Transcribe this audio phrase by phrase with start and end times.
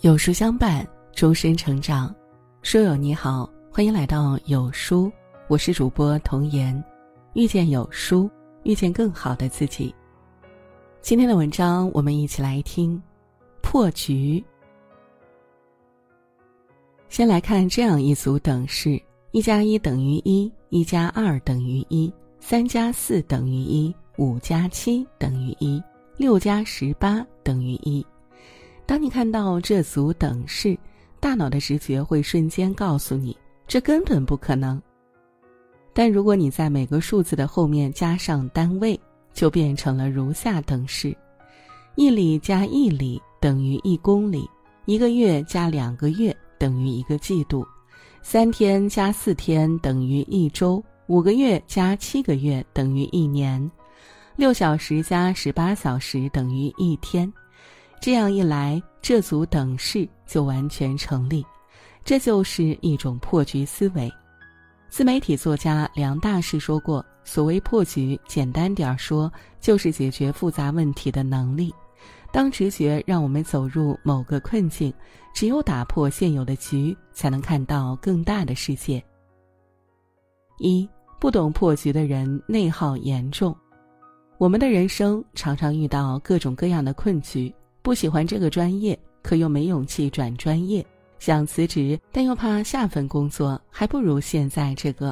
[0.00, 2.14] 有书相伴，终身成长。
[2.62, 5.10] 书友你好，欢迎来到有书，
[5.48, 6.84] 我是主播童言。
[7.32, 8.30] 遇见有书，
[8.62, 9.92] 遇见更好的自己。
[11.00, 13.02] 今天的文章，我们一起来听
[13.60, 14.42] 破局。
[17.08, 25.82] 先来看这样一组等式：一加一等于一，一加二等于一，三加四等于一，五加七等于一，
[26.16, 28.06] 六加十八等于一。
[28.88, 30.74] 当你看到这组等式，
[31.20, 34.80] 大脑的直觉会瞬间告诉你，这根本不可能。
[35.92, 38.98] 但如果你在每个数字的后面加上单位，
[39.34, 41.14] 就变成了如下等式：
[41.96, 44.48] 一里加一里等于一公里，
[44.86, 47.66] 一个月加两个月等于一个季度，
[48.22, 53.70] 三天加四天等于一周，五个月加七个月等于一年，
[54.34, 57.30] 六小时加十八小时等于一天。
[58.00, 61.44] 这样一来，这组等式就完全成立，
[62.04, 64.10] 这就是一种破局思维。
[64.88, 71.74] 自媒体作家梁大师说过：“所谓破局，简单点儿说，就是解决复杂问题的能力。
[72.32, 74.92] 当直觉让我们走入某个困境，
[75.34, 79.02] 只有打破现有的局，才能看到更大的世界。”
[80.58, 80.88] 一
[81.20, 83.54] 不懂破局的人内耗严重，
[84.38, 87.52] 我们的人生常常遇到各种各样的困局。
[87.88, 90.84] 不喜欢这个专业，可又没勇气转专业；
[91.18, 95.10] 想辞职，但又怕下份工作还不如现在这个；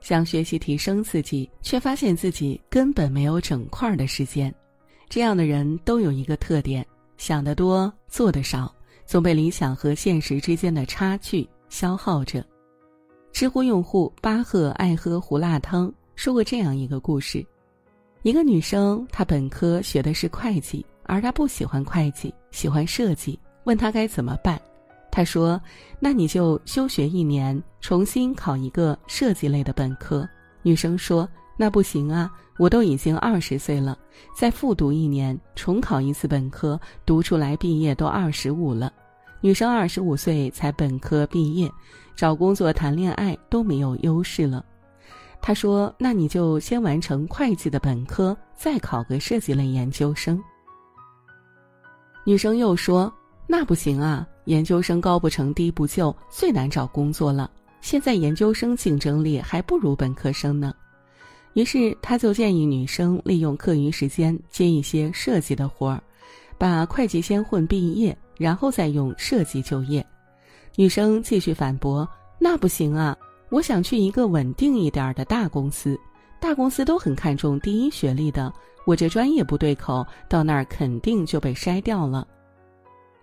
[0.00, 4.52] 想学习提升自己，却发现自己根本没有整块的时间。
[5.08, 6.84] 这样的人都有一个特点：
[7.16, 8.74] 想得多，做得少，
[9.04, 12.44] 总被理想和现实之间的差距消耗着。
[13.30, 17.46] 知乎用户巴赫爱喝胡辣汤说过这样一个故事：
[18.22, 20.84] 一个女生，她本科学的是会计。
[21.06, 23.38] 而他不喜欢会计，喜欢设计。
[23.64, 24.60] 问他该怎么办，
[25.10, 25.60] 他说
[25.98, 30.28] ：“那你就休学一年，重新考一个设计类的本科。”
[30.62, 31.28] 女生说
[31.58, 33.98] ：“那不行啊，我都已经二十岁了，
[34.36, 38.92] 再复读一年，重考一次本科，读出来毕业都二十五了。
[39.40, 41.70] 女生二十五岁才本科毕业，
[42.14, 44.64] 找工作、谈恋爱都没有优势了。”
[45.42, 50.40] 他说：“那你就先完成会计的本科，再考个设计类研究生。”
[52.26, 53.10] 女生又说
[53.46, 57.48] ：“那不行啊，研究生高不成低不就，最难找工作了。
[57.80, 60.74] 现在研究生竞争力还不如本科生呢。”
[61.54, 66.02] 于是他就建议女生利用课余时间接一些设计的活儿，
[66.58, 70.04] 把会计先混毕业，然后再用设计就业。
[70.74, 72.06] 女生继续反驳
[72.40, 73.16] ：“那不行啊，
[73.50, 75.96] 我想去一个稳定一点的大公司，
[76.40, 78.52] 大公司都很看重第一学历的。”
[78.86, 82.26] 我这专业不对口，到那儿肯定就被筛掉了。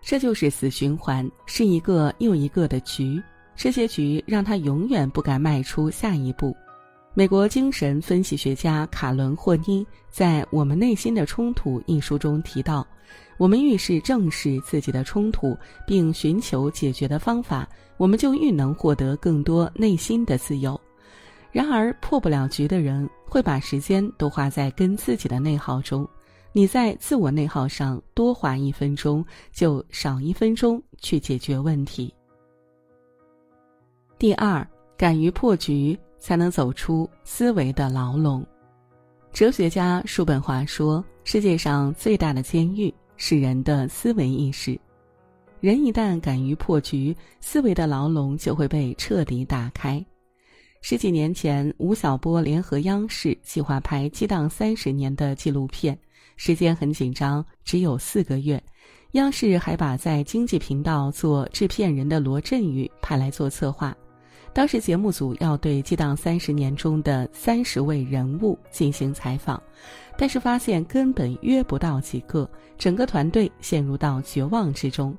[0.01, 3.19] 这就是死循环，是一个又一个的局。
[3.55, 6.53] 这些局让他永远不敢迈出下一步。
[7.13, 12.85] 美国精神分析学家卡伦霍尼在《我们内心的冲突》一书中提到，
[13.37, 15.55] 我们越是正视自己的冲突，
[15.87, 20.77] 并寻求解决的方法，我们就愈能获得更多内心的自由。
[21.53, 26.05] 然而，破不了局的人会把时间都花在跟自己的内耗中。
[26.51, 32.11] 你在自我内耗上多花一分钟，就少一分钟去解决问题。
[34.17, 38.43] 第二，敢于破局，才能走出思维的牢笼。
[39.31, 44.79] 哲学家叔本华说：“世界上最大的监狱是人的思维意识。
[45.59, 50.03] 人一旦敢于破局，思维的牢笼就会被彻底打开。”
[50.85, 55.97] 十几年前，吴晓波联合央视计划拍《激荡三十年》的纪录片，
[56.35, 58.61] 时间很紧张，只有四个月。
[59.11, 63.95] 央视还把在经济频道做制片人的罗振宇派来做策划。
[64.51, 69.63] 当时节目组要对《激荡三十年》中的三十位人物进行采访，
[70.17, 72.47] 但是发现根本约不到几个，
[72.77, 75.17] 整个团队陷入到绝望之中。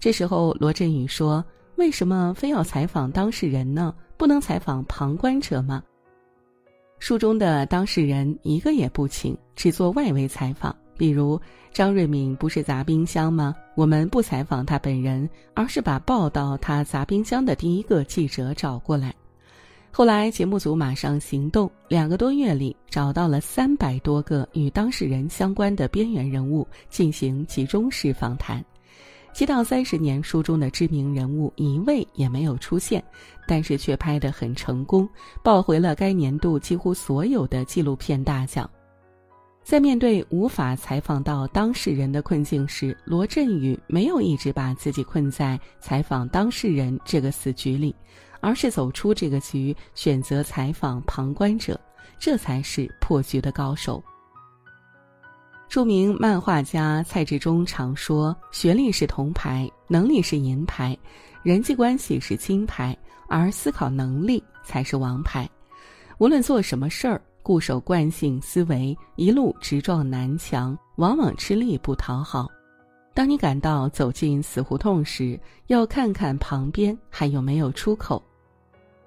[0.00, 1.44] 这时候，罗振宇说
[1.76, 5.82] ：“为什么非要采访当事人呢？”不能采访旁观者吗？
[7.00, 10.72] 书中的当事人一个也不请，只做外围采访。
[10.96, 11.40] 比如
[11.72, 13.52] 张瑞敏不是砸冰箱吗？
[13.74, 19.12] 我们不采访他本人，而是把报道他砸冰箱的第一个记者找过来。
[19.90, 28.60] 后来节目组马上行动，两个多月里找到了三百多个与当事人相关的边缘人物，进行集中式访谈。
[29.32, 33.02] 《激荡三十年》书中的知名人物一位也没有出现，
[33.46, 35.08] 但是却拍得很成功，
[35.42, 38.68] 抱回了该年度几乎所有的纪录片大奖。
[39.64, 47.94] 在面对无法采访到当事人的困境时，罗振宇没有一直把自己困在采访当事人这个死局里，
[48.40, 51.80] 而是走出这个局，选择采访旁观者，
[52.18, 54.02] 这才是破局的高手。
[55.72, 60.94] 著名漫画家蔡志忠常说：“学历是铜牌，能力是银牌，
[61.42, 62.94] 人际关系是金牌，
[63.26, 65.48] 而思考能力才是王牌。
[66.18, 72.46] 无论做什么事儿。”固守惯性思维，一路直撞南墙，往往吃力不讨好。
[73.14, 78.22] 当你感到走进死胡同时，要看看旁边还有没有出口。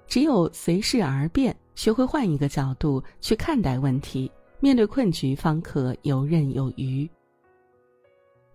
[0.08, 4.28] 只有随事而变，学会换一个角度去看待问题，
[4.66, 7.08] 面对困局方可游刃有余。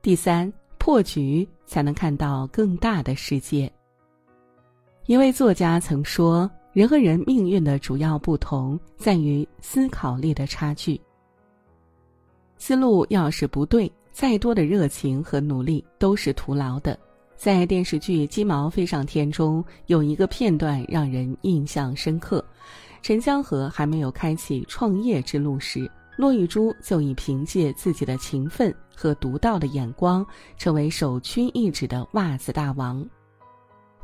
[0.02, 3.72] 第三，破局才能看到更大的世界。
[5.06, 6.52] 一位作家曾说。
[6.74, 11.00] 人和人命运的主要不同在于思考力的差距。
[12.58, 16.98] 思路要是不对，再多的热情和努力都是徒劳的。
[17.36, 22.44] 在电视剧《鸡毛飞上天》中，有一个片段让人印象深刻：
[23.02, 30.24] 陈江河还没有开启创业之路时，骆玉珠就已凭借自己的勤奋和独到的眼光，
[30.56, 33.04] 成为首屈一指的袜子大王。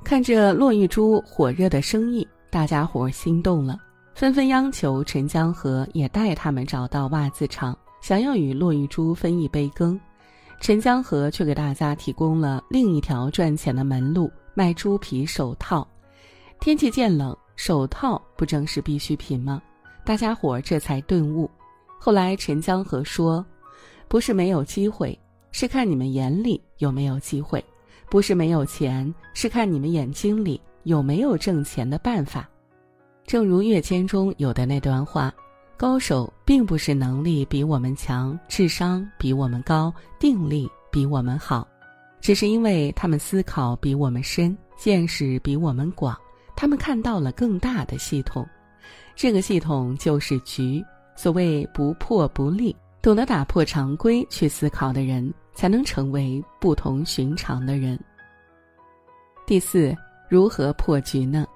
[0.04, 2.28] 看着骆玉珠火热的生意。
[2.50, 3.78] 大家伙心动了，
[4.16, 10.00] 纷纷央求陈江河也带他们找到袜子厂，想要与骆玉珠分一杯羹。
[10.60, 15.88] 陈江河却给大家提供了另一条赚钱的门路——卖猪皮手套。
[16.60, 19.62] 天气渐冷，手套不正是必需品吗？
[20.04, 21.48] 大家伙这才顿悟。
[22.00, 23.46] 后来陈江河说
[24.08, 25.18] ：“不是没有机会，
[25.52, 27.60] 是看你们眼里有没有机会；
[28.10, 32.48] 不是没有钱，是看你们眼睛里。”有没有挣钱的办法？
[33.26, 35.34] 正如《月签》中有的那段话
[35.76, 41.68] ：“高手并不是能力比我们强、智商比我们高、定力比我们好，
[42.22, 46.18] 只是因为他们思考比我们深、见识比我们广，
[46.56, 48.48] 他们看到了更大的系统。
[49.14, 50.82] 这个系统就是局。
[51.18, 58.00] 所谓不破不立，懂得打破常规去思考的人，才能成为不同寻常的人。”
[59.46, 59.94] 第四。
[60.30, 61.48] 如何破局呢？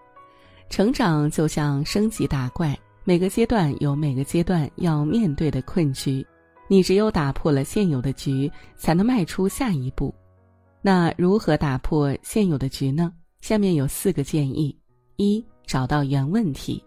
[0.70, 2.74] 成长就像升级打怪，
[3.04, 6.26] 每个阶段有每个阶段要面对的困局。
[6.70, 10.16] 你只有打破了现有的局，才能迈出下一步。
[10.82, 13.12] 那如何打破现有的局呢？
[13.42, 14.74] 下面有四个建议：
[15.18, 16.82] 一、找到原问题。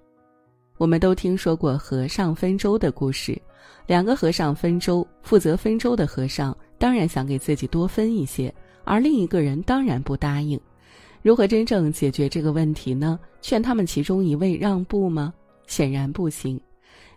[0.77, 3.41] 我们都听说过和尚分粥的故事，
[3.87, 10.61] 两个和尚分粥，负责分粥的和尚当然想给自己多分一些，而另一个人当然不答应。
[11.23, 13.19] 如何真正解决这个问题呢？
[13.41, 15.33] 劝他们其中一位让步吗？
[15.67, 16.61] 显然不行。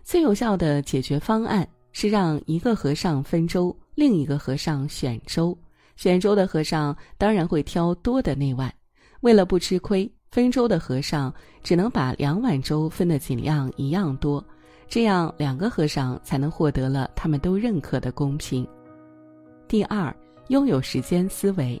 [0.04, 5.56] 最有效的解决方案是让一个和尚分粥，另一个和尚选粥。
[5.96, 8.72] 选粥的和尚当然会挑多的那碗。
[9.20, 11.32] 为了不吃亏，分粥的和尚
[11.62, 14.44] 只能把两碗粥分得尽量一样多，
[14.86, 18.66] 这样两个和尚才能获得了他们都认可的公平。
[19.66, 20.14] 第二，
[20.48, 21.80] 拥有时间思维。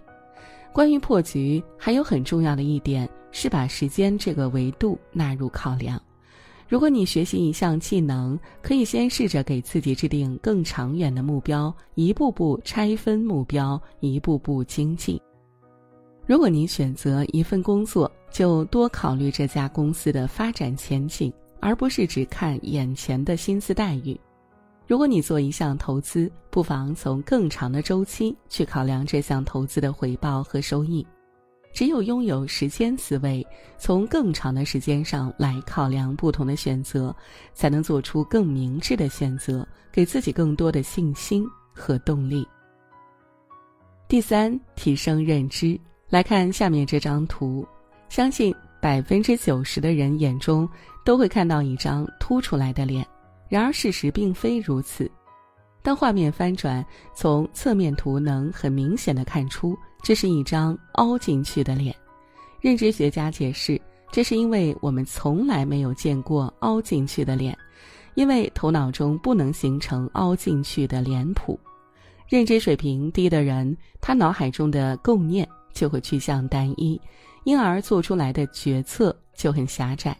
[0.72, 6.00] 关于破局，还有很重要的一点是把时间这个维度纳入考量。
[6.68, 15.18] 如果你学习一项技能，可以先试着给自己制定更长远的目标，一步步拆分目标，一步步精进。
[16.28, 24.20] 如果你选择一份工作，就多考虑这家公司的发展前景，而不是只看眼前的薪资待遇。
[24.86, 31.04] 如果你做一项投资，不妨从更长的周期去考量这项投资的回报和收益。
[31.72, 33.46] 只有拥有时间思维，
[33.78, 37.14] 从更长的时间上来考量不同的选择，
[37.54, 42.46] 才能做出更明智的选择，给自己更多的信心和动力。
[44.06, 45.80] 第三，提升认知。
[46.08, 47.66] 来看下面这张图，
[48.08, 50.68] 相信百分之九十的人眼中
[51.04, 53.06] 都会看到一张凸出来的脸。
[53.48, 55.10] 然而事实并非如此。
[55.82, 56.84] 当画面翻转，
[57.14, 61.94] 从侧面图能很明显的看出，这是一张凹进去的脸。
[62.60, 67.56] 认知学家解释，这是因为我们从来没有见过凹进去的脸，
[68.14, 71.58] 因为头脑中不能形成凹进去的脸谱。
[72.26, 75.48] 认知水平低的人，他脑海中的构念
[75.78, 77.00] 就会趋向单一，
[77.44, 80.16] 因而做出来的决策就很狭窄。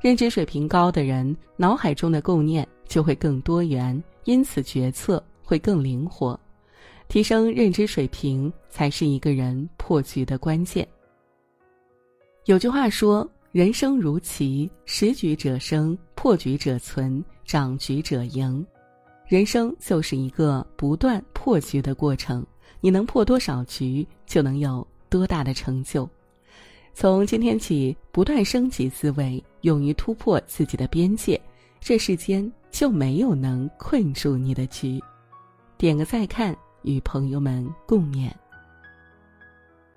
[0.00, 6.38] 认知水平高的人，脑海中的构念就会更多元，因此决策会更灵活。
[7.08, 10.86] 提升认知水平才是一个人破局的关键。
[12.44, 18.64] 有句话说：“人生如棋，识局者生，破局者存，掌局者赢。”
[19.26, 22.46] 人生就是一个不断破局的过程，
[22.80, 26.08] 你能破多少局，就能有多大的成就。
[26.92, 31.40] 从今天起，不断升级思维，勇于突破自己的边界，
[31.80, 35.02] 这世间就没有能困住你的局。
[35.76, 38.30] 点个再看，与朋友们共勉。